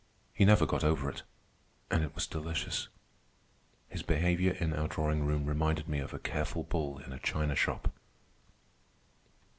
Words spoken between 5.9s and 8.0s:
of a careful bull in a china shop.